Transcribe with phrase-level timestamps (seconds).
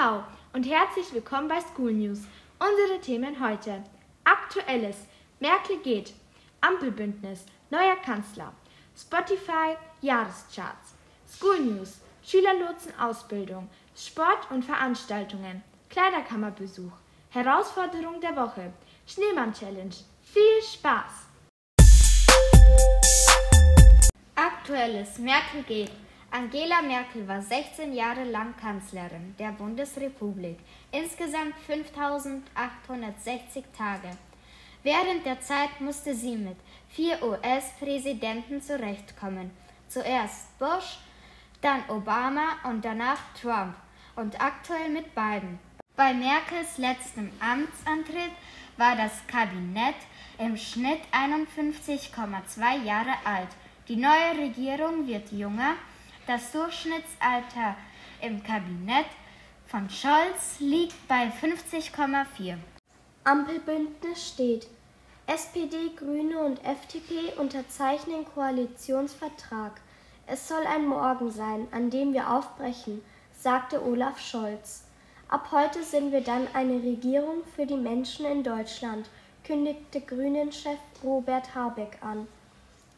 [0.00, 2.20] Hau und herzlich willkommen bei School News.
[2.58, 3.84] Unsere Themen heute:
[4.24, 4.96] Aktuelles,
[5.40, 6.14] Merkel geht,
[6.62, 8.54] Ampelbündnis, neuer Kanzler,
[8.96, 10.94] Spotify Jahrescharts,
[11.28, 16.92] School News, Schülerlotsen Ausbildung, Sport und Veranstaltungen, Kleiderkammerbesuch,
[17.28, 18.72] Herausforderung der Woche,
[19.06, 19.94] Schneemann Challenge.
[20.22, 21.26] Viel Spaß!
[24.34, 25.90] Aktuelles, Merkel geht.
[26.32, 30.58] Angela Merkel war 16 Jahre lang Kanzlerin der Bundesrepublik,
[30.92, 34.10] insgesamt 5860 Tage.
[34.84, 36.56] Während der Zeit musste sie mit
[36.88, 39.50] vier US-Präsidenten zurechtkommen.
[39.88, 41.00] Zuerst Bush,
[41.62, 43.74] dann Obama und danach Trump
[44.14, 45.58] und aktuell mit Biden.
[45.96, 48.30] Bei Merkels letztem Amtsantritt
[48.76, 49.96] war das Kabinett
[50.38, 53.48] im Schnitt 51,2 Jahre alt.
[53.88, 55.74] Die neue Regierung wird jünger
[56.30, 57.74] das Durchschnittsalter
[58.22, 59.06] im Kabinett
[59.66, 62.56] von Scholz liegt bei 50,4.
[63.24, 64.68] Ampelbündnis steht.
[65.26, 69.80] SPD, Grüne und FDP unterzeichnen Koalitionsvertrag.
[70.28, 73.02] Es soll ein Morgen sein, an dem wir aufbrechen,
[73.36, 74.84] sagte Olaf Scholz.
[75.28, 79.10] Ab heute sind wir dann eine Regierung für die Menschen in Deutschland,
[79.42, 82.28] kündigte Grünen-Chef Robert Habeck an.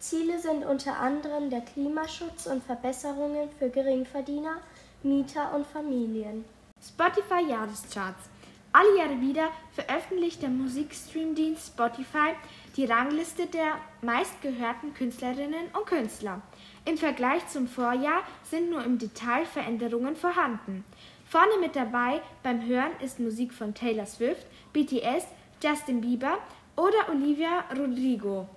[0.02, 4.56] Ziele sind unter anderem der Klimaschutz und Verbesserungen für Geringverdiener,
[5.04, 6.44] Mieter und Familien.
[6.84, 8.28] Spotify Jahrescharts.
[8.72, 12.32] Alle Jahre wieder veröffentlicht der Musikstreamdienst Spotify
[12.76, 16.42] die Rangliste der meistgehörten Künstlerinnen und Künstler.
[16.84, 20.84] Im Vergleich zum Vorjahr sind nur im Detail Veränderungen vorhanden.
[21.28, 25.28] Vorne mit dabei beim Hören ist Musik von Taylor Swift, BTS,
[25.62, 26.38] Justin Bieber
[26.74, 28.48] oder Olivia Rodrigo.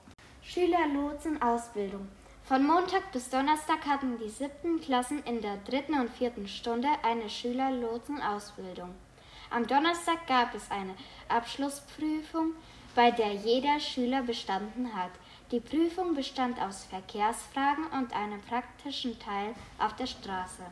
[0.47, 2.07] Schülerlotsen-Ausbildung.
[2.43, 7.27] Von Montag bis Donnerstag hatten die siebten Klassen in der dritten und vierten Stunde eine
[7.29, 8.93] Schülerlotsen-Ausbildung.
[9.49, 10.93] Am Donnerstag gab es eine
[11.29, 12.53] Abschlussprüfung,
[12.93, 15.11] bei der jeder Schüler bestanden hat.
[15.51, 20.63] Die Prüfung bestand aus Verkehrsfragen und einem praktischen Teil auf der Straße.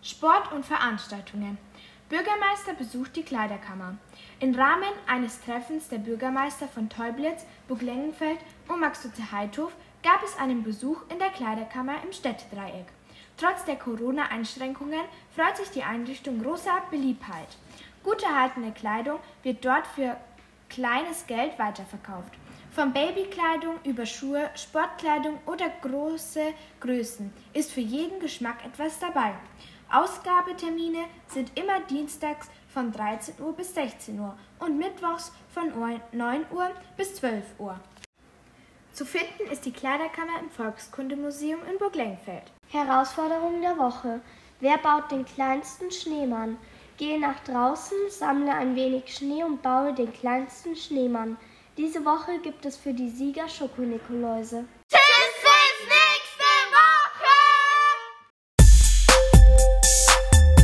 [0.00, 1.58] Sport und Veranstaltungen.
[2.08, 3.98] Bürgermeister besucht die Kleiderkammer.
[4.40, 11.02] Im Rahmen eines Treffens der Bürgermeister von Teublitz, Burglengenfeld und Maxutze-Heidhof gab es einen Besuch
[11.10, 12.86] in der Kleiderkammer im Städtedreieck.
[13.36, 15.04] Trotz der Corona-Einschränkungen
[15.36, 17.48] freut sich die Einrichtung großer Beliebtheit.
[18.02, 20.16] Gut erhaltene Kleidung wird dort für
[20.70, 22.32] kleines Geld weiterverkauft.
[22.70, 29.34] Von Babykleidung über Schuhe, Sportkleidung oder große Größen ist für jeden Geschmack etwas dabei.
[29.90, 35.72] Ausgabetermine sind immer dienstags von 13 Uhr bis 16 Uhr und mittwochs von
[36.12, 37.80] 9 Uhr bis 12 Uhr.
[38.92, 42.52] Zu finden ist die Kleiderkammer im Volkskundemuseum in Burg-Lengfeld.
[42.68, 44.20] Herausforderung der Woche.
[44.60, 46.58] Wer baut den kleinsten Schneemann?
[46.98, 51.38] Gehe nach draußen, sammle ein wenig Schnee und baue den kleinsten Schneemann.
[51.78, 54.64] Diese Woche gibt es für die Sieger Schokonikoläuse.